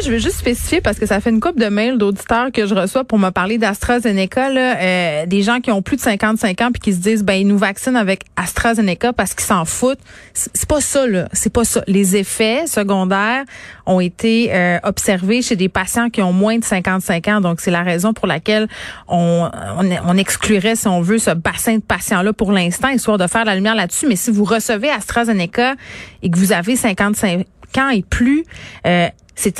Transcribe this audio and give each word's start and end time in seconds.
Là, 0.00 0.06
je 0.06 0.12
veux 0.12 0.18
juste 0.18 0.38
spécifier 0.38 0.80
parce 0.80 0.98
que 0.98 1.04
ça 1.04 1.20
fait 1.20 1.28
une 1.28 1.40
coupe 1.40 1.58
de 1.58 1.66
mails 1.66 1.98
d'auditeurs 1.98 2.50
que 2.52 2.66
je 2.66 2.74
reçois 2.74 3.04
pour 3.04 3.18
me 3.18 3.28
parler 3.28 3.58
d'AstraZeneca. 3.58 4.48
Là, 4.48 4.78
euh, 4.78 5.26
des 5.26 5.42
gens 5.42 5.60
qui 5.60 5.70
ont 5.72 5.82
plus 5.82 5.96
de 5.96 6.00
55 6.00 6.58
ans 6.62 6.70
puis 6.72 6.80
qui 6.80 6.94
se 6.94 7.00
disent, 7.00 7.22
ben 7.22 7.34
ils 7.34 7.46
nous 7.46 7.58
vaccinent 7.58 7.96
avec 7.96 8.22
AstraZeneca 8.34 9.12
parce 9.12 9.34
qu'ils 9.34 9.44
s'en 9.44 9.66
foutent. 9.66 9.98
C'est 10.32 10.66
pas 10.66 10.80
ça 10.80 11.06
là. 11.06 11.28
C'est 11.34 11.52
pas 11.52 11.64
ça. 11.64 11.84
Les 11.86 12.16
effets 12.16 12.66
secondaires 12.66 13.44
ont 13.84 14.00
été 14.00 14.48
euh, 14.54 14.78
observés 14.84 15.42
chez 15.42 15.56
des 15.56 15.68
patients 15.68 16.08
qui 16.08 16.22
ont 16.22 16.32
moins 16.32 16.58
de 16.58 16.64
55 16.64 17.28
ans. 17.28 17.40
Donc 17.42 17.60
c'est 17.60 17.70
la 17.70 17.82
raison 17.82 18.14
pour 18.14 18.26
laquelle 18.26 18.68
on, 19.06 19.50
on, 19.76 19.90
on 20.06 20.16
exclurait, 20.16 20.76
si 20.76 20.88
on 20.88 21.02
veut, 21.02 21.18
ce 21.18 21.32
bassin 21.32 21.74
de 21.74 21.82
patients-là 21.82 22.32
pour 22.32 22.52
l'instant, 22.52 22.88
histoire 22.88 23.18
de 23.18 23.26
faire 23.26 23.44
la 23.44 23.54
lumière 23.54 23.74
là-dessus. 23.74 24.06
Mais 24.06 24.16
si 24.16 24.30
vous 24.30 24.44
recevez 24.44 24.88
AstraZeneca 24.88 25.74
et 26.22 26.30
que 26.30 26.38
vous 26.38 26.52
avez 26.52 26.74
55 26.74 27.44
ans 27.76 27.90
et 27.90 28.02
plus, 28.02 28.44
euh, 28.86 29.08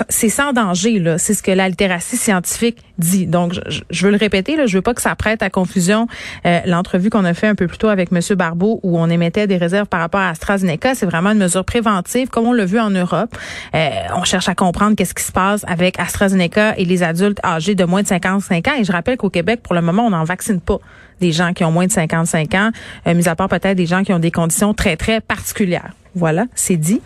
c'est 0.08 0.28
sans 0.28 0.52
danger 0.52 0.98
là, 0.98 1.16
c'est 1.16 1.34
ce 1.34 1.42
que 1.42 1.50
la 1.50 1.68
littératie 1.68 2.16
scientifique 2.16 2.78
dit. 2.98 3.26
Donc 3.26 3.54
je, 3.90 4.04
veux 4.04 4.10
le 4.10 4.18
répéter 4.18 4.56
là, 4.56 4.66
je 4.66 4.76
veux 4.76 4.82
pas 4.82 4.92
que 4.92 5.00
ça 5.00 5.14
prête 5.14 5.42
à 5.42 5.48
confusion 5.48 6.06
euh, 6.44 6.60
l'entrevue 6.66 7.08
qu'on 7.08 7.24
a 7.24 7.32
fait 7.32 7.46
un 7.46 7.54
peu 7.54 7.66
plus 7.66 7.78
tôt 7.78 7.88
avec 7.88 8.12
monsieur 8.12 8.34
Barbeau 8.34 8.80
où 8.82 8.98
on 8.98 9.08
émettait 9.08 9.46
des 9.46 9.56
réserves 9.56 9.88
par 9.88 10.00
rapport 10.00 10.20
à 10.20 10.28
AstraZeneca, 10.30 10.94
c'est 10.94 11.06
vraiment 11.06 11.30
une 11.30 11.38
mesure 11.38 11.64
préventive 11.64 12.28
comme 12.28 12.46
on 12.46 12.52
l'a 12.52 12.66
vu 12.66 12.78
en 12.78 12.90
Europe. 12.90 13.34
Euh, 13.74 13.88
on 14.14 14.24
cherche 14.24 14.48
à 14.48 14.54
comprendre 14.54 14.96
qu'est-ce 14.96 15.14
qui 15.14 15.24
se 15.24 15.32
passe 15.32 15.64
avec 15.66 15.98
AstraZeneca 15.98 16.74
et 16.76 16.84
les 16.84 17.02
adultes 17.02 17.40
âgés 17.44 17.74
de 17.74 17.84
moins 17.84 18.02
de 18.02 18.08
55 18.08 18.68
ans 18.68 18.74
et 18.78 18.84
je 18.84 18.92
rappelle 18.92 19.16
qu'au 19.16 19.30
Québec 19.30 19.60
pour 19.62 19.74
le 19.74 19.80
moment 19.80 20.06
on 20.06 20.10
n'en 20.10 20.24
vaccine 20.24 20.60
pas 20.60 20.78
des 21.20 21.32
gens 21.32 21.52
qui 21.52 21.64
ont 21.64 21.70
moins 21.70 21.86
de 21.86 21.92
55 21.92 22.54
ans, 22.54 22.70
euh, 23.06 23.14
mis 23.14 23.28
à 23.28 23.36
part 23.36 23.48
peut-être 23.48 23.76
des 23.76 23.86
gens 23.86 24.02
qui 24.02 24.12
ont 24.12 24.18
des 24.18 24.30
conditions 24.30 24.74
très 24.74 24.96
très 24.96 25.20
particulières. 25.20 25.92
Voilà, 26.14 26.44
c'est 26.54 26.76
dit. 26.76 27.00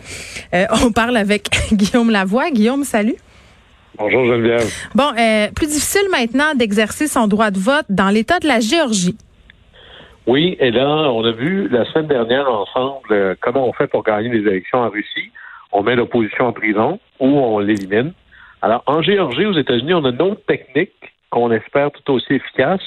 Euh, 0.53 0.65
on 0.85 0.91
parle 0.91 1.17
avec 1.17 1.49
Guillaume 1.71 2.09
Lavoie. 2.09 2.49
Guillaume, 2.51 2.83
salut. 2.83 3.15
Bonjour 3.97 4.25
Geneviève. 4.25 4.67
Bon, 4.93 5.11
euh, 5.17 5.47
plus 5.55 5.67
difficile 5.67 6.09
maintenant 6.11 6.53
d'exercer 6.53 7.07
son 7.07 7.27
droit 7.27 7.49
de 7.49 7.59
vote 7.59 7.85
dans 7.89 8.09
l'État 8.09 8.39
de 8.39 8.47
la 8.47 8.59
Géorgie. 8.59 9.15
Oui, 10.27 10.57
et 10.59 10.71
là, 10.71 11.11
on 11.11 11.23
a 11.23 11.31
vu 11.31 11.69
la 11.69 11.85
semaine 11.85 12.07
dernière 12.07 12.49
ensemble 12.49 13.11
euh, 13.11 13.35
comment 13.39 13.67
on 13.67 13.73
fait 13.73 13.87
pour 13.87 14.03
gagner 14.03 14.29
les 14.29 14.39
élections 14.39 14.79
en 14.79 14.89
Russie. 14.89 15.31
On 15.71 15.83
met 15.83 15.95
l'opposition 15.95 16.47
en 16.47 16.53
prison 16.53 16.99
ou 17.19 17.27
on 17.27 17.59
l'élimine. 17.59 18.11
Alors, 18.61 18.83
en 18.87 19.01
Géorgie, 19.01 19.45
aux 19.45 19.57
États-Unis, 19.57 19.93
on 19.93 20.03
a 20.03 20.09
une 20.09 20.21
autre 20.21 20.41
technique 20.47 21.13
qu'on 21.29 21.51
espère 21.51 21.91
tout 21.91 22.13
aussi 22.13 22.33
efficace. 22.33 22.81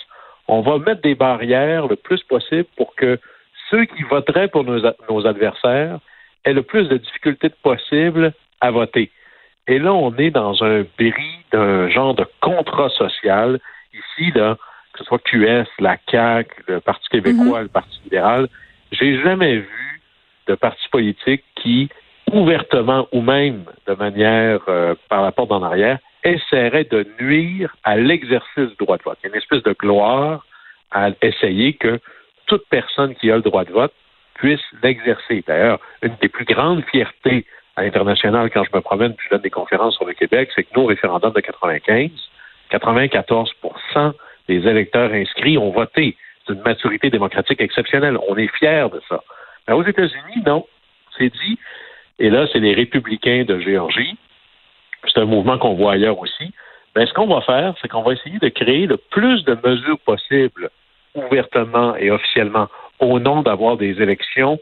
On 0.48 0.62
va 0.62 0.78
mettre 0.78 1.02
des 1.02 1.14
barrières 1.14 1.86
le 1.86 1.96
plus 1.96 2.22
possible 2.24 2.66
pour 2.76 2.94
que 2.96 3.18
ceux 3.70 3.84
qui 3.84 4.02
voteraient 4.02 4.48
pour 4.48 4.64
nos, 4.64 4.80
nos 5.08 5.26
adversaires 5.26 5.98
aient 6.44 6.52
le 6.52 6.62
plus 6.62 6.88
de 6.88 6.96
difficultés 6.96 7.50
possible 7.50 8.32
à 8.60 8.70
voter. 8.70 9.10
Et 9.66 9.78
là, 9.78 9.92
on 9.92 10.14
est 10.16 10.30
dans 10.30 10.64
un 10.64 10.84
bris 10.96 11.44
d'un 11.52 11.88
genre 11.90 12.14
de 12.14 12.26
contrat 12.40 12.88
social. 12.90 13.60
Ici, 13.92 14.32
là, 14.34 14.56
que 14.92 15.00
ce 15.00 15.04
soit 15.04 15.18
QS, 15.18 15.66
la 15.78 15.98
CAQ, 16.10 16.64
le 16.66 16.80
Parti 16.80 17.08
québécois, 17.10 17.62
le 17.62 17.68
Parti 17.68 18.00
libéral, 18.04 18.48
j'ai 18.92 19.20
jamais 19.22 19.56
vu 19.56 20.00
de 20.46 20.54
parti 20.54 20.88
politique 20.90 21.44
qui, 21.56 21.90
ouvertement 22.32 23.06
ou 23.12 23.20
même 23.20 23.64
de 23.86 23.94
manière 23.94 24.60
euh, 24.68 24.94
par 25.10 25.22
la 25.22 25.30
porte 25.30 25.52
en 25.52 25.62
arrière, 25.62 25.98
essaierait 26.24 26.84
de 26.84 27.06
nuire 27.20 27.76
à 27.84 27.96
l'exercice 27.96 28.70
du 28.70 28.76
droit 28.80 28.96
de 28.96 29.02
vote. 29.02 29.18
Il 29.22 29.26
y 29.26 29.30
a 29.30 29.34
une 29.34 29.40
espèce 29.40 29.62
de 29.62 29.74
gloire 29.78 30.46
à 30.90 31.10
essayer 31.20 31.74
que 31.74 32.00
toute 32.48 32.66
personne 32.68 33.14
qui 33.14 33.30
a 33.30 33.36
le 33.36 33.42
droit 33.42 33.64
de 33.64 33.72
vote 33.72 33.92
puisse 34.34 34.64
l'exercer. 34.82 35.44
D'ailleurs, 35.46 35.78
une 36.02 36.16
des 36.20 36.28
plus 36.28 36.44
grandes 36.44 36.84
fiertés 36.90 37.44
à 37.76 37.82
l'international 37.82 38.50
quand 38.50 38.64
je 38.64 38.76
me 38.76 38.80
promène 38.80 39.14
puis 39.14 39.26
je 39.28 39.34
donne 39.34 39.42
des 39.42 39.50
conférences 39.50 39.94
sur 39.94 40.04
le 40.04 40.14
Québec, 40.14 40.50
c'est 40.54 40.64
que 40.64 40.70
nous, 40.74 40.82
au 40.82 40.86
référendum 40.86 41.32
de 41.32 41.40
95, 41.40 42.10
94% 42.72 44.12
des 44.48 44.66
électeurs 44.66 45.12
inscrits 45.12 45.58
ont 45.58 45.70
voté. 45.70 46.16
C'est 46.46 46.54
une 46.54 46.62
maturité 46.62 47.10
démocratique 47.10 47.60
exceptionnelle. 47.60 48.18
On 48.28 48.36
est 48.36 48.48
fiers 48.56 48.88
de 48.92 49.00
ça. 49.08 49.22
Mais 49.66 49.74
aux 49.74 49.84
États-Unis, 49.84 50.42
non. 50.46 50.66
C'est 51.16 51.30
dit. 51.30 51.58
Et 52.18 52.30
là, 52.30 52.46
c'est 52.52 52.58
les 52.58 52.74
républicains 52.74 53.44
de 53.46 53.58
Géorgie. 53.60 54.16
C'est 55.06 55.20
un 55.20 55.26
mouvement 55.26 55.58
qu'on 55.58 55.74
voit 55.74 55.92
ailleurs 55.92 56.18
aussi. 56.18 56.52
Ben, 56.94 57.06
ce 57.06 57.12
qu'on 57.12 57.26
va 57.26 57.42
faire, 57.42 57.74
c'est 57.80 57.88
qu'on 57.88 58.02
va 58.02 58.14
essayer 58.14 58.38
de 58.38 58.48
créer 58.48 58.86
le 58.86 58.96
plus 58.96 59.44
de 59.44 59.56
mesures 59.64 59.98
possibles 60.00 60.70
ouvertement 61.26 61.96
et 61.96 62.10
officiellement 62.10 62.68
au 63.00 63.18
nom 63.20 63.42
d'avoir 63.42 63.76
des 63.76 64.00
élections 64.02 64.58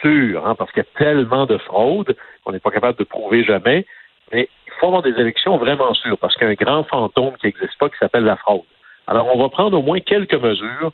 sûres, 0.00 0.46
hein, 0.46 0.54
parce 0.54 0.70
qu'il 0.72 0.82
y 0.82 0.86
a 0.86 0.98
tellement 0.98 1.46
de 1.46 1.58
fraude 1.58 2.16
qu'on 2.44 2.52
n'est 2.52 2.60
pas 2.60 2.70
capable 2.70 2.98
de 2.98 3.04
prouver 3.04 3.44
jamais. 3.44 3.86
Mais 4.32 4.48
il 4.66 4.72
faut 4.78 4.86
avoir 4.86 5.02
des 5.02 5.18
élections 5.18 5.56
vraiment 5.56 5.94
sûres, 5.94 6.18
parce 6.18 6.34
qu'il 6.34 6.46
y 6.46 6.50
a 6.50 6.50
un 6.50 6.54
grand 6.54 6.84
fantôme 6.84 7.36
qui 7.38 7.46
n'existe 7.46 7.78
pas 7.78 7.88
qui 7.88 7.98
s'appelle 7.98 8.24
la 8.24 8.36
fraude. 8.36 8.62
Alors, 9.06 9.34
on 9.34 9.38
va 9.38 9.48
prendre 9.48 9.78
au 9.78 9.82
moins 9.82 10.00
quelques 10.00 10.34
mesures 10.34 10.92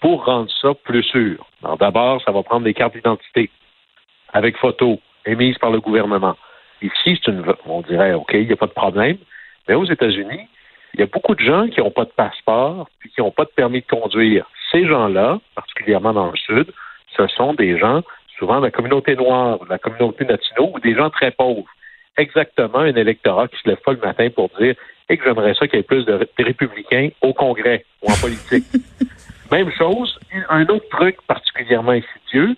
pour 0.00 0.24
rendre 0.24 0.50
ça 0.62 0.74
plus 0.74 1.02
sûr. 1.02 1.44
d'abord, 1.80 2.22
ça 2.22 2.30
va 2.30 2.42
prendre 2.42 2.64
des 2.64 2.74
cartes 2.74 2.94
d'identité 2.94 3.50
avec 4.32 4.56
photo 4.58 5.00
émises 5.26 5.58
par 5.58 5.70
le 5.70 5.80
gouvernement. 5.80 6.36
Ici, 6.82 7.20
c'est 7.24 7.30
une, 7.32 7.44
on 7.66 7.80
dirait, 7.82 8.14
OK, 8.14 8.30
il 8.34 8.46
n'y 8.46 8.52
a 8.52 8.56
pas 8.56 8.66
de 8.66 8.72
problème. 8.72 9.18
Mais 9.66 9.74
aux 9.74 9.84
États-Unis, 9.84 10.48
il 10.98 11.02
y 11.02 11.04
a 11.04 11.06
beaucoup 11.06 11.36
de 11.36 11.40
gens 11.40 11.68
qui 11.68 11.78
n'ont 11.78 11.92
pas 11.92 12.04
de 12.04 12.10
passeport 12.10 12.88
puis 12.98 13.08
qui 13.10 13.20
n'ont 13.20 13.30
pas 13.30 13.44
de 13.44 13.50
permis 13.50 13.82
de 13.82 13.86
conduire. 13.86 14.50
Ces 14.72 14.84
gens-là, 14.84 15.38
particulièrement 15.54 16.12
dans 16.12 16.32
le 16.32 16.36
Sud, 16.36 16.72
ce 17.16 17.28
sont 17.28 17.54
des 17.54 17.78
gens, 17.78 18.02
souvent 18.36 18.58
de 18.58 18.64
la 18.64 18.72
communauté 18.72 19.14
noire, 19.14 19.60
de 19.60 19.70
la 19.70 19.78
communauté 19.78 20.24
latino 20.24 20.72
ou 20.74 20.80
des 20.80 20.96
gens 20.96 21.08
très 21.08 21.30
pauvres. 21.30 21.68
Exactement 22.16 22.80
un 22.80 22.96
électorat 22.96 23.46
qui 23.46 23.56
se 23.62 23.68
lève 23.68 23.78
pas 23.84 23.92
le 23.92 24.00
matin 24.00 24.28
pour 24.34 24.50
dire 24.58 24.74
et 25.08 25.16
que 25.16 25.24
j'aimerais 25.24 25.54
ça 25.54 25.68
qu'il 25.68 25.76
y 25.76 25.80
ait 25.80 25.84
plus 25.84 26.04
de, 26.04 26.28
républicains 26.36 27.10
au 27.22 27.32
Congrès 27.32 27.84
ou 28.02 28.10
en 28.10 28.16
politique. 28.16 28.64
Même 29.52 29.70
chose, 29.70 30.18
un 30.50 30.66
autre 30.66 30.88
truc 30.90 31.16
particulièrement 31.28 31.92
insidieux, 31.92 32.56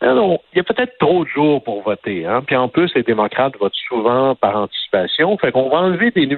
alors, 0.00 0.38
il 0.52 0.58
y 0.58 0.60
a 0.60 0.64
peut-être 0.64 0.96
trop 0.98 1.24
de 1.24 1.28
jours 1.28 1.62
pour 1.62 1.82
voter. 1.82 2.24
Hein? 2.24 2.42
Puis 2.46 2.54
en 2.54 2.68
plus, 2.68 2.94
les 2.94 3.02
démocrates 3.02 3.56
votent 3.58 3.74
souvent 3.88 4.36
par 4.36 4.56
anticipation. 4.56 5.36
Fait 5.38 5.50
qu'on 5.50 5.68
va 5.68 5.78
enlever 5.78 6.12
des 6.12 6.28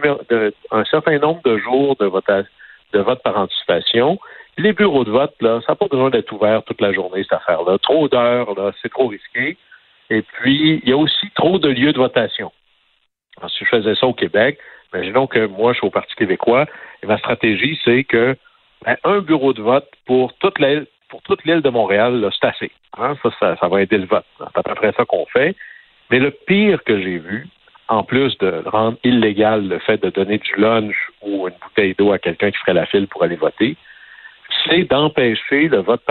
un 0.71 0.85
certain 0.85 1.19
nombre 1.19 1.43
de 1.45 1.59
jours 1.59 1.95
de 1.97 2.07
vote, 2.07 2.25
de 2.93 2.99
vote 3.01 3.23
par 3.23 3.39
anticipation. 3.39 4.19
Les 4.57 4.73
bureaux 4.73 5.05
de 5.05 5.11
vote, 5.11 5.35
là, 5.41 5.61
ça 5.67 5.73
n'a 5.73 5.77
pas 5.77 5.89
besoin 5.89 6.11
d'être 6.11 6.33
ouvert 6.33 6.63
toute 6.65 6.81
la 6.81 6.93
journée, 6.93 7.23
cette 7.23 7.35
affaire-là. 7.35 7.79
Trop 7.79 8.09
d'heures, 8.09 8.55
là, 8.55 8.73
c'est 8.81 8.91
trop 8.91 9.09
risqué. 9.09 9.59
Et 10.09 10.23
puis, 10.23 10.81
il 10.83 10.89
y 10.89 10.93
a 10.93 10.97
aussi 10.97 11.31
trop 11.35 11.59
de 11.59 11.69
lieux 11.69 11.93
de 11.93 11.99
votation. 11.99 12.51
Alors, 13.37 13.51
si 13.51 13.65
je 13.65 13.71
faisais 13.71 13.95
ça 13.95 14.07
au 14.07 14.15
Québec, 14.15 14.59
imaginons 14.93 15.27
que 15.27 15.47
moi, 15.47 15.73
je 15.73 15.79
suis 15.79 15.87
au 15.87 15.91
Parti 15.91 16.15
québécois, 16.17 16.67
et 17.03 17.07
ma 17.07 17.19
stratégie, 17.19 17.79
c'est 17.85 18.05
que 18.05 18.37
ben, 18.85 18.97
un 19.05 19.21
bureau 19.21 19.53
de 19.53 19.63
vote 19.63 19.89
pour 20.07 20.33
toute 20.39 20.59
la, 20.59 20.81
pour 21.11 21.23
toute 21.23 21.45
l'île 21.45 21.61
de 21.61 21.69
Montréal, 21.69 22.29
c'est 22.41 22.47
assez. 22.47 22.71
Hein? 22.97 23.17
Ça, 23.23 23.57
ça, 23.57 23.69
va 23.69 23.83
aider 23.83 23.99
le 23.99 24.07
vote. 24.07 24.25
C'est 24.39 24.59
à 24.59 24.63
peu 24.63 24.75
près 24.75 24.93
ça 24.93 25.05
qu'on 25.05 25.27
fait. 25.27 25.55
Mais 26.11 26.19
le 26.19 26.31
pire 26.31 26.83
que 26.85 26.99
j'ai 26.99 27.19
vu, 27.19 27.47
en 27.89 28.05
plus 28.05 28.39
de 28.39 28.63
rendre 28.67 28.97
illégal 29.05 29.69
le 29.69 29.79
fait 29.81 30.03
de 30.03 30.11
donner 30.11 30.39
du 30.39 30.55
lunch 30.57 30.95
ou 31.23 31.49
une 31.49 31.55
bouteille 31.61 31.95
d'eau 31.99 32.13
à 32.13 32.19
quelqu'un 32.19 32.51
qui 32.51 32.59
ferait 32.59 32.75
la 32.75 32.87
file 32.87 33.09
pour 33.09 33.25
aller 33.25 33.37
voter, 33.37 33.77
c'est 34.65 34.85
d'empêcher 34.85 35.69
le 35.69 35.79
vote 35.79 36.03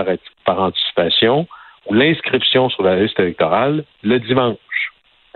par, 0.46 0.60
anticipation 0.60 1.48
ou 1.88 1.94
l'inscription 1.94 2.70
sur 2.70 2.84
la 2.84 2.98
liste 2.98 3.20
électorale 3.20 3.84
le 4.04 4.20
dimanche. 4.20 4.58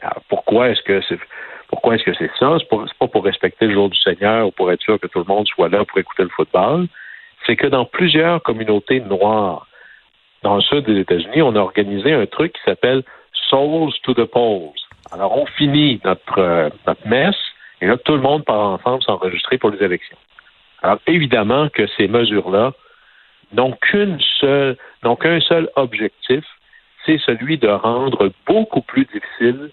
Alors, 0.02 0.22
pourquoi 0.28 0.70
est-ce 0.70 0.82
que 0.84 1.02
c'est 1.08 1.20
pourquoi 1.70 1.96
est-ce 1.96 2.04
que 2.04 2.14
c'est 2.14 2.30
ça? 2.38 2.58
C'est 2.60 2.98
pas 3.00 3.08
pour 3.08 3.24
respecter 3.24 3.66
le 3.66 3.74
jour 3.74 3.90
du 3.90 3.98
Seigneur 3.98 4.46
ou 4.46 4.52
pour 4.52 4.72
être 4.72 4.82
sûr 4.82 5.00
que 5.00 5.08
tout 5.08 5.20
le 5.20 5.26
monde 5.26 5.48
soit 5.48 5.70
là 5.70 5.84
pour 5.84 5.98
écouter 5.98 6.24
le 6.24 6.30
football 6.30 6.88
c'est 7.46 7.56
que 7.56 7.68
dans 7.68 7.86
plusieurs 7.86 8.42
communautés 8.42 9.00
noires 9.02 9.68
dans 10.44 10.56
le 10.56 10.62
sud 10.62 10.86
des 10.86 11.00
États-Unis, 11.00 11.42
on 11.42 11.56
a 11.56 11.60
organisé 11.60 12.14
un 12.14 12.26
truc 12.26 12.54
qui 12.54 12.62
s'appelle 12.66 13.04
Souls 13.50 13.94
to 14.04 14.14
the 14.14 14.26
Polls. 14.26 14.74
Alors, 15.12 15.38
on 15.38 15.46
finit 15.46 16.02
notre, 16.04 16.40
euh, 16.40 16.70
notre 16.88 17.08
messe 17.08 17.36
et 17.82 17.86
là, 17.86 17.98
tout 17.98 18.16
le 18.16 18.22
monde 18.22 18.46
part 18.46 18.60
ensemble 18.60 19.04
s'enregistrer 19.04 19.58
pour 19.58 19.70
les 19.70 19.84
élections. 19.84 20.18
Alors, 20.82 21.00
évidemment 21.06 21.68
que 21.68 21.86
ces 21.98 22.08
mesures-là 22.08 22.72
n'ont 23.52 23.76
qu'un 23.82 25.40
seul 25.42 25.70
objectif, 25.76 26.46
c'est 27.06 27.20
celui 27.20 27.58
de 27.58 27.68
rendre 27.68 28.32
beaucoup 28.48 28.82
plus 28.82 29.06
difficile 29.06 29.70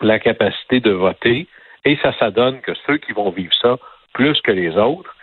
la 0.00 0.18
capacité 0.18 0.80
de 0.80 0.90
voter 0.90 1.46
et 1.84 1.96
ça, 2.02 2.12
ça 2.18 2.30
donne 2.30 2.60
que 2.60 2.72
ceux 2.86 2.96
qui 2.96 3.12
vont 3.12 3.30
vivre 3.30 3.54
ça 3.60 3.76
plus 4.14 4.40
que 4.40 4.50
les 4.50 4.76
autres, 4.76 5.14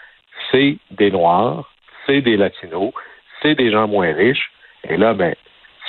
c'est 0.55 0.77
des 0.91 1.11
Noirs, 1.11 1.69
c'est 2.05 2.21
des 2.21 2.37
Latinos, 2.37 2.93
c'est 3.41 3.55
des 3.55 3.71
gens 3.71 3.87
moins 3.87 4.13
riches. 4.13 4.51
Et 4.87 4.95
là, 4.95 5.13
ben, 5.13 5.35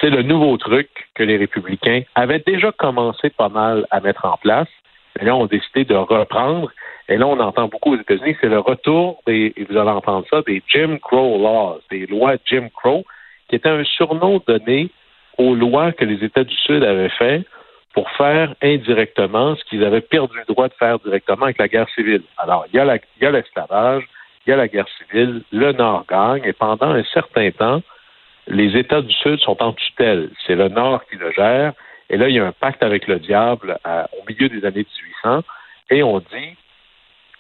c'est 0.01 0.11
le 0.11 0.23
nouveau 0.23 0.57
truc 0.57 0.89
que 1.15 1.23
les 1.23 1.37
républicains 1.37 2.03
avaient 2.15 2.43
déjà 2.45 2.73
commencé 2.73 3.31
pas 3.31 3.49
mal 3.49 3.87
à 3.91 4.01
mettre 4.01 4.25
en 4.25 4.37
place. 4.37 4.69
Mais 5.17 5.27
là, 5.27 5.37
ont 5.37 5.47
décidé 5.47 5.85
de 5.85 5.95
reprendre 5.95 6.71
Et 7.09 7.17
là, 7.17 7.27
on 7.27 7.39
entend 7.39 7.69
beaucoup 7.69 7.95
aux 7.95 8.01
États-Unis, 8.01 8.37
c'est 8.41 8.49
le 8.49 8.59
retour 8.59 9.23
des, 9.27 9.53
et 9.57 9.65
vous 9.65 9.77
allez 9.77 9.91
entendre 9.91 10.27
ça, 10.29 10.43
des 10.43 10.63
Jim 10.67 10.99
Crow 11.01 11.39
laws, 11.39 11.81
des 11.91 12.07
lois 12.07 12.35
Jim 12.45 12.69
Crow, 12.75 13.05
qui 13.49 13.55
était 13.55 13.69
un 13.69 13.85
surnom 13.85 14.43
donné 14.47 14.91
aux 15.39 15.55
lois 15.55 15.93
que 15.93 16.05
les 16.05 16.25
États 16.25 16.45
du 16.45 16.57
Sud 16.57 16.83
avaient 16.83 17.11
fait 17.11 17.45
pour 17.95 18.11
faire 18.11 18.55
indirectement 18.61 19.55
ce 19.55 19.65
qu'ils 19.65 19.85
avaient 19.85 20.01
perdu 20.01 20.37
le 20.37 20.53
droit 20.53 20.69
de 20.69 20.75
faire 20.75 20.99
directement 20.99 21.45
avec 21.45 21.59
la 21.59 21.69
guerre 21.69 21.89
civile. 21.95 22.23
Alors, 22.37 22.67
il 22.71 22.77
y 22.77 22.81
a 22.81 23.31
l'esclavage, 23.31 24.05
il 24.47 24.51
y 24.51 24.53
a 24.53 24.57
la 24.57 24.69
guerre 24.69 24.87
civile, 24.99 25.43
le 25.51 25.73
Nord 25.73 26.05
gagne, 26.09 26.43
et 26.45 26.53
pendant 26.53 26.91
un 26.91 27.03
certain 27.05 27.51
temps, 27.51 27.83
les 28.47 28.77
États 28.77 29.03
du 29.03 29.13
Sud 29.13 29.41
sont 29.41 29.61
en 29.61 29.73
tutelle. 29.73 30.31
C'est 30.47 30.55
le 30.55 30.69
Nord 30.69 31.05
qui 31.07 31.17
le 31.17 31.33
gère. 31.33 31.73
Et 32.09 32.17
là, 32.17 32.29
il 32.29 32.37
y 32.37 32.39
a 32.39 32.47
un 32.47 32.53
pacte 32.53 32.83
avec 32.83 33.09
le 33.09 33.19
diable 33.19 33.79
au 33.85 34.25
milieu 34.29 34.49
des 34.49 34.65
années 34.65 34.87
1800. 35.25 35.43
Et 35.91 36.03
on 36.03 36.21
dit, 36.21 36.57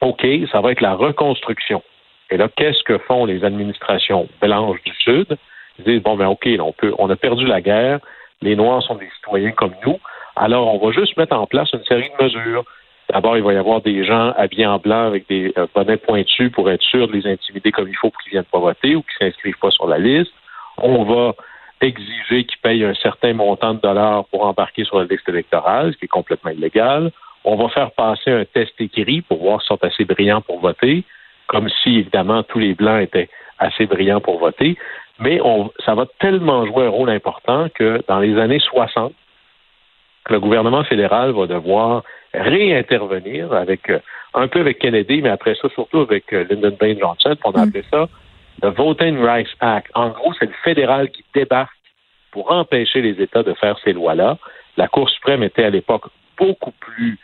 OK, 0.01 0.27
ça 0.51 0.61
va 0.61 0.73
être 0.73 0.81
la 0.81 0.95
reconstruction. 0.95 1.83
Et 2.31 2.37
là, 2.37 2.49
qu'est-ce 2.57 2.83
que 2.83 2.99
font 2.99 3.25
les 3.25 3.45
administrations 3.45 4.29
blanches 4.41 4.83
du 4.83 4.93
Sud? 4.95 5.37
Ils 5.79 5.85
disent, 5.85 6.03
bon, 6.03 6.17
ben 6.17 6.27
OK, 6.27 6.49
on, 6.59 6.73
peut, 6.73 6.93
on 6.99 7.09
a 7.09 7.17
perdu 7.17 7.47
la 7.47 7.61
guerre. 7.61 8.01
Les 8.43 8.57
Noirs 8.57 8.83
sont 8.83 8.97
des 8.97 9.09
citoyens 9.17 9.53
comme 9.53 9.75
nous. 9.87 10.01
Alors, 10.35 10.75
on 10.75 10.85
va 10.85 10.93
juste 10.93 11.17
mettre 11.17 11.37
en 11.37 11.47
place 11.47 11.73
une 11.73 11.85
série 11.85 12.11
de 12.19 12.25
mesures. 12.25 12.65
D'abord, 13.13 13.37
il 13.37 13.43
va 13.43 13.53
y 13.53 13.57
avoir 13.57 13.81
des 13.83 14.05
gens 14.05 14.33
habillés 14.37 14.67
en 14.67 14.79
blanc 14.79 15.07
avec 15.07 15.29
des 15.29 15.53
euh, 15.57 15.67
bonnets 15.75 15.97
pointus 15.97 16.51
pour 16.51 16.69
être 16.71 16.83
sûr 16.83 17.07
de 17.07 17.13
les 17.13 17.27
intimider 17.27 17.71
comme 17.71 17.89
il 17.89 17.97
faut 17.97 18.11
pour 18.11 18.21
qu'ils 18.23 18.33
viennent 18.33 18.45
pas 18.45 18.59
voter 18.59 18.97
ou 18.97 19.03
qu'ils 19.03 19.27
s'inscrivent 19.27 19.59
pas 19.59 19.71
sur 19.71 19.87
la 19.87 19.99
liste. 19.99 20.33
On 20.79 21.05
va 21.05 21.35
exiger 21.81 22.45
qu'ils 22.45 22.61
payent 22.63 22.85
un 22.85 22.95
certain 22.95 23.33
montant 23.33 23.75
de 23.75 23.81
dollars 23.81 24.25
pour 24.27 24.45
embarquer 24.45 24.85
sur 24.85 24.99
la 24.99 25.05
liste 25.05 25.29
électorale, 25.29 25.93
ce 25.93 25.99
qui 25.99 26.07
est 26.07 26.09
complètement 26.09 26.51
illégal. 26.51 27.13
On 27.45 27.55
va 27.55 27.69
faire 27.69 27.93
passer 27.93 28.33
un 28.33 28.45
test 28.45 28.73
écrit 28.81 29.23
pour 29.23 29.39
voir 29.39 29.61
s'ils 29.61 29.69
sont 29.69 29.85
assez 29.85 30.05
brillants 30.05 30.41
pour 30.41 30.59
voter, 30.61 31.05
comme 31.47 31.69
si, 31.83 31.99
évidemment, 31.99 32.43
tous 32.43 32.59
les 32.59 32.75
Blancs 32.75 33.03
étaient 33.03 33.29
assez 33.59 33.87
brillants 33.87 34.21
pour 34.21 34.39
voter. 34.39 34.77
Mais 35.21 35.41
on, 35.43 35.71
ça 35.85 35.95
va 35.95 36.07
tellement 36.19 36.67
jouer 36.67 36.87
un 36.87 36.91
rôle 36.91 37.11
important 37.11 37.69
que 37.73 38.03
dans 38.09 38.19
les 38.19 38.37
années 38.39 38.59
60, 38.59 39.13
le 40.31 40.41
gouvernement 40.41 40.85
fédéral 40.85 41.33
va 41.33 41.47
devoir 41.47 42.03
réintervenir 42.35 43.53
avec 43.53 43.91
euh, 43.91 44.01
un 44.35 44.49
peu 44.49 44.61
avec 44.61 44.79
Kennedy, 44.79 45.23
mais 45.23 45.31
après 45.31 45.55
ça, 45.55 45.69
surtout 45.71 46.01
avec 46.01 46.33
euh, 46.33 46.45
Lyndon 46.51 46.77
Baines 46.79 46.99
Johnson, 46.99 47.37
on 47.45 47.53
a 47.53 47.65
mm. 47.65 47.69
appelé 47.69 47.85
ça 47.91 48.07
le 48.63 48.71
Voting 48.71 49.19
Rights 49.19 49.55
Act. 49.61 49.91
En 49.95 50.09
gros, 50.11 50.33
c'est 50.39 50.47
le 50.47 50.55
fédéral 50.65 51.11
qui 51.11 51.25
débarque 51.35 51.77
pour 52.31 52.51
empêcher 52.51 53.03
les 53.03 53.23
États 53.23 53.43
de 53.43 53.55
faire 53.55 53.79
ces 53.85 53.93
lois-là. 53.93 54.39
La 54.77 54.89
Cour 54.89 55.09
suprême 55.09 55.43
était 55.43 55.65
à 55.65 55.71
l'époque 55.71 56.07
beaucoup 56.39 56.73
plus 56.73 57.19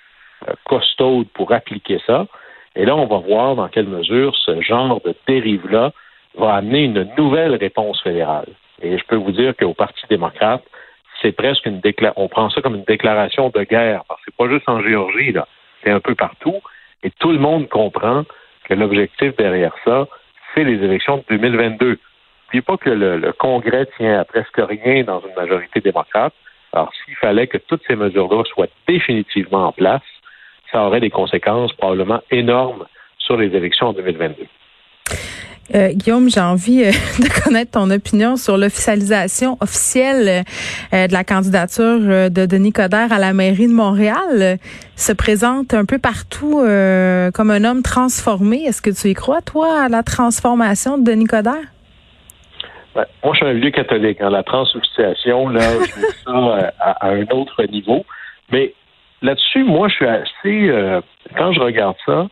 euh, 0.48 0.52
costaude 0.64 1.28
pour 1.34 1.52
appliquer 1.52 2.00
ça. 2.06 2.26
Et 2.74 2.84
là, 2.84 2.96
on 2.96 3.06
va 3.06 3.18
voir 3.18 3.56
dans 3.56 3.68
quelle 3.68 3.88
mesure 3.88 4.34
ce 4.36 4.60
genre 4.62 5.00
de 5.04 5.14
dérive-là 5.26 5.92
va 6.36 6.54
amener 6.54 6.84
une 6.84 7.06
nouvelle 7.18 7.54
réponse 7.56 8.02
fédérale. 8.02 8.48
Et 8.80 8.96
je 8.96 9.04
peux 9.04 9.16
vous 9.16 9.32
dire 9.32 9.54
qu'au 9.54 9.74
Parti 9.74 10.00
démocrate, 10.08 10.62
c'est 11.22 11.32
presque 11.32 11.64
une 11.66 11.80
déclaration, 11.80 12.22
on 12.22 12.28
prend 12.28 12.50
ça 12.50 12.60
comme 12.60 12.74
une 12.74 12.84
déclaration 12.84 13.50
de 13.50 13.62
guerre, 13.62 14.02
parce 14.08 14.20
que 14.20 14.26
c'est 14.26 14.36
pas 14.36 14.52
juste 14.52 14.68
en 14.68 14.82
Géorgie, 14.82 15.32
là, 15.32 15.46
c'est 15.82 15.90
un 15.90 16.00
peu 16.00 16.14
partout, 16.14 16.60
et 17.02 17.10
tout 17.10 17.32
le 17.32 17.38
monde 17.38 17.68
comprend 17.68 18.24
que 18.64 18.74
l'objectif 18.74 19.34
derrière 19.36 19.74
ça, 19.84 20.06
c'est 20.54 20.64
les 20.64 20.84
élections 20.84 21.18
de 21.18 21.24
2022. 21.30 21.98
Puis 22.48 22.60
pas 22.60 22.76
que 22.76 22.90
le, 22.90 23.32
Congrès 23.32 23.86
tient 23.96 24.20
à 24.20 24.24
presque 24.24 24.58
rien 24.58 25.04
dans 25.04 25.20
une 25.20 25.34
majorité 25.34 25.80
démocrate. 25.80 26.34
Alors, 26.72 26.92
s'il 27.04 27.16
fallait 27.16 27.46
que 27.46 27.58
toutes 27.58 27.82
ces 27.86 27.96
mesures-là 27.96 28.44
soient 28.44 28.66
définitivement 28.86 29.68
en 29.68 29.72
place, 29.72 30.02
ça 30.70 30.82
aurait 30.82 31.00
des 31.00 31.10
conséquences 31.10 31.72
probablement 31.74 32.20
énormes 32.30 32.86
sur 33.18 33.36
les 33.36 33.54
élections 33.56 33.88
en 33.88 33.92
2022. 33.92 34.46
Euh, 35.74 35.88
Guillaume, 35.92 36.28
j'ai 36.28 36.40
envie 36.40 36.84
euh, 36.84 36.90
de 37.22 37.42
connaître 37.42 37.72
ton 37.72 37.90
opinion 37.90 38.36
sur 38.36 38.56
l'officialisation 38.56 39.56
officielle 39.60 40.44
euh, 40.92 41.06
de 41.06 41.12
la 41.12 41.24
candidature 41.24 42.30
de 42.30 42.46
Denis 42.46 42.72
Coderre 42.72 43.12
à 43.12 43.18
la 43.18 43.32
mairie 43.32 43.68
de 43.68 43.72
Montréal. 43.72 44.58
se 44.96 45.12
présente 45.12 45.72
un 45.72 45.84
peu 45.84 45.98
partout 45.98 46.60
comme 47.34 47.50
un 47.50 47.64
homme 47.64 47.82
transformé. 47.82 48.64
Est-ce 48.64 48.82
que 48.82 48.90
tu 48.90 49.08
y 49.08 49.14
crois, 49.14 49.40
toi, 49.40 49.84
à 49.84 49.88
la 49.88 50.02
transformation 50.02 50.98
de 50.98 51.04
Denis 51.04 51.26
Coderre? 51.26 51.68
Ben, 52.94 53.06
moi, 53.24 53.32
je 53.32 53.38
suis 53.38 53.46
un 53.46 53.54
vieux 53.54 53.70
catholique. 53.70 54.20
Hein. 54.20 54.30
La 54.30 54.42
transubstantiation, 54.42 55.48
là, 55.48 55.60
je 55.60 56.00
mets 56.00 56.08
ça 56.24 56.72
à, 56.78 57.08
un 57.08 57.26
autre 57.28 57.64
niveau. 57.70 58.04
Mais 58.50 58.74
là-dessus, 59.22 59.64
moi, 59.64 59.88
je 59.88 59.94
suis 59.94 60.06
assez... 60.06 61.02
quand 61.36 61.52
je 61.52 61.60
regarde 61.60 61.96
ça, 62.04 62.28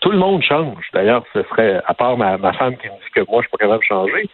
tout 0.00 0.10
le 0.10 0.18
monde 0.18 0.42
change. 0.42 0.86
D'ailleurs, 0.92 1.24
ce 1.32 1.42
serait, 1.44 1.80
à 1.86 1.94
part 1.94 2.16
ma, 2.16 2.38
femme 2.52 2.76
qui 2.76 2.86
me 2.86 2.92
dit 2.92 3.10
que 3.14 3.20
moi, 3.28 3.42
je 3.42 3.48
suis 3.48 3.50
pas 3.50 3.58
capable 3.58 3.80
de 3.80 3.84
changer, 3.84 4.30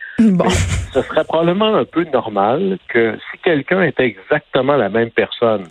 ce 0.92 1.02
serait 1.02 1.24
probablement 1.24 1.74
un 1.74 1.84
peu 1.84 2.04
normal 2.04 2.78
que 2.88 3.16
si 3.30 3.38
quelqu'un 3.38 3.82
était 3.82 4.04
exactement 4.04 4.76
la 4.76 4.88
même 4.88 5.10
personne 5.10 5.66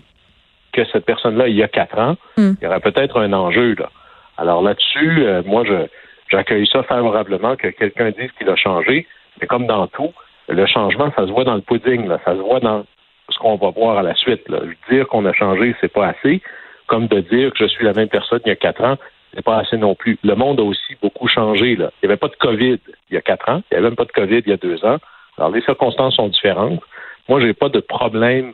que 0.71 0.83
cette 0.85 1.05
personne-là 1.05 1.47
il 1.47 1.55
y 1.55 1.63
a 1.63 1.67
quatre 1.67 1.99
ans, 1.99 2.17
hmm. 2.37 2.53
il 2.59 2.63
y 2.63 2.67
aurait 2.67 2.79
peut-être 2.79 3.19
un 3.19 3.31
enjeu. 3.31 3.75
Là. 3.77 3.91
Alors 4.37 4.63
là-dessus, 4.63 5.23
euh, 5.23 5.43
moi, 5.45 5.63
je, 5.65 5.87
j'accueille 6.31 6.67
ça 6.67 6.81
favorablement 6.83 7.55
que 7.55 7.67
quelqu'un 7.67 8.09
dise 8.09 8.31
qu'il 8.37 8.49
a 8.49 8.55
changé, 8.55 9.07
mais 9.39 9.47
comme 9.47 9.67
dans 9.67 9.87
tout, 9.87 10.13
le 10.49 10.65
changement, 10.65 11.11
ça 11.15 11.27
se 11.27 11.31
voit 11.31 11.43
dans 11.43 11.55
le 11.55 11.61
pudding, 11.61 12.07
là, 12.07 12.19
ça 12.25 12.33
se 12.33 12.39
voit 12.39 12.59
dans 12.59 12.85
ce 13.29 13.37
qu'on 13.37 13.55
va 13.55 13.69
voir 13.69 13.99
à 13.99 14.03
la 14.03 14.15
suite. 14.15 14.47
Là. 14.49 14.59
Dire 14.89 15.07
qu'on 15.07 15.25
a 15.25 15.33
changé, 15.33 15.75
c'est 15.79 15.93
pas 15.93 16.07
assez. 16.07 16.41
Comme 16.87 17.07
de 17.07 17.21
dire 17.21 17.51
que 17.51 17.59
je 17.59 17.65
suis 17.65 17.85
la 17.85 17.93
même 17.93 18.09
personne 18.09 18.41
il 18.45 18.49
y 18.49 18.51
a 18.51 18.55
quatre 18.55 18.83
ans, 18.83 18.97
c'est 19.33 19.43
pas 19.43 19.57
assez 19.57 19.77
non 19.77 19.95
plus. 19.95 20.17
Le 20.23 20.35
monde 20.35 20.59
a 20.59 20.63
aussi 20.63 20.95
beaucoup 21.01 21.27
changé. 21.27 21.75
Là. 21.75 21.91
Il 22.01 22.07
n'y 22.07 22.11
avait 22.11 22.17
pas 22.17 22.27
de 22.27 22.35
COVID 22.35 22.79
il 23.09 23.13
y 23.13 23.17
a 23.17 23.21
quatre 23.21 23.49
ans. 23.49 23.61
Il 23.71 23.73
n'y 23.73 23.77
avait 23.77 23.89
même 23.89 23.95
pas 23.95 24.05
de 24.05 24.11
COVID 24.11 24.41
il 24.45 24.49
y 24.49 24.53
a 24.53 24.57
deux 24.57 24.83
ans. 24.85 24.97
Alors, 25.37 25.51
les 25.51 25.61
circonstances 25.61 26.15
sont 26.15 26.27
différentes. 26.27 26.81
Moi, 27.27 27.41
j'ai 27.41 27.53
pas 27.53 27.69
de 27.69 27.79
problème 27.79 28.53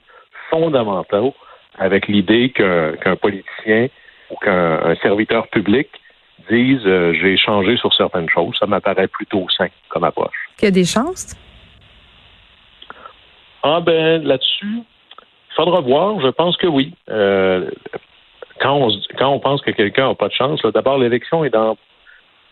fondamental 0.49 1.31
avec 1.77 2.07
l'idée 2.07 2.51
qu'un 2.51 3.15
politicien 3.15 3.87
ou 4.29 4.35
qu'un 4.37 4.95
serviteur 5.01 5.47
public 5.47 5.89
dise 6.49 6.81
euh, 6.85 7.13
j'ai 7.13 7.37
changé 7.37 7.77
sur 7.77 7.93
certaines 7.93 8.29
choses. 8.29 8.55
Ça 8.59 8.65
m'apparaît 8.65 9.07
plutôt 9.07 9.45
sain 9.55 9.67
comme 9.89 10.03
approche. 10.03 10.35
Qu'il 10.57 10.67
y 10.67 10.69
a 10.69 10.71
des 10.71 10.85
chances? 10.85 11.35
Ah 13.61 13.81
ben 13.81 14.23
là-dessus, 14.23 14.65
il 14.65 15.53
faudra 15.55 15.81
voir. 15.81 16.21
Je 16.21 16.29
pense 16.29 16.55
que 16.57 16.67
oui. 16.67 16.93
Euh, 17.09 17.69
quand 18.59 18.75
on, 18.75 18.89
quand 19.17 19.29
on 19.29 19.39
pense 19.39 19.61
que 19.61 19.71
quelqu'un 19.71 20.09
n'a 20.09 20.15
pas 20.15 20.27
de 20.27 20.33
chance, 20.33 20.61
d'abord, 20.73 20.97
l'élection 20.97 21.43
est 21.43 21.49
dans 21.49 21.77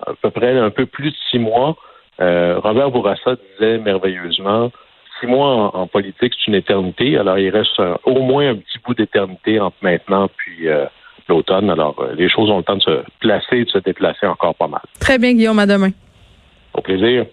à 0.05 0.13
peu 0.21 0.29
près 0.29 0.57
un 0.57 0.69
peu 0.69 0.85
plus 0.85 1.11
de 1.11 1.15
six 1.31 1.39
mois. 1.39 1.75
Euh, 2.19 2.59
Robert 2.59 2.91
Bourassa 2.91 3.35
disait 3.35 3.77
merveilleusement, 3.77 4.71
six 5.19 5.27
mois 5.27 5.75
en, 5.75 5.87
politique, 5.87 6.33
c'est 6.37 6.47
une 6.47 6.55
éternité. 6.55 7.17
Alors, 7.17 7.37
il 7.37 7.49
reste 7.49 7.81
au 8.05 8.19
moins 8.21 8.49
un 8.49 8.55
petit 8.55 8.79
bout 8.85 8.93
d'éternité 8.93 9.59
entre 9.59 9.77
maintenant 9.81 10.27
puis 10.35 10.67
euh, 10.67 10.85
l'automne. 11.27 11.69
Alors, 11.69 11.95
euh, 11.99 12.13
les 12.15 12.29
choses 12.29 12.49
ont 12.49 12.57
le 12.57 12.63
temps 12.63 12.77
de 12.77 12.81
se 12.81 13.03
placer, 13.19 13.65
de 13.65 13.69
se 13.69 13.79
déplacer 13.79 14.25
encore 14.25 14.55
pas 14.55 14.67
mal. 14.67 14.81
Très 14.99 15.17
bien, 15.17 15.33
Guillaume. 15.33 15.59
À 15.59 15.65
demain. 15.65 15.91
Au 16.73 16.81
plaisir. 16.81 17.25